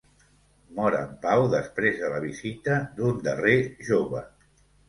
Mor 0.77 0.95
en 0.99 1.11
pau 1.25 1.45
després 1.51 2.01
de 2.05 2.09
la 2.15 2.23
visita 2.25 2.79
d'un 2.97 3.23
darrer 3.29 3.55
jove. 3.93 4.27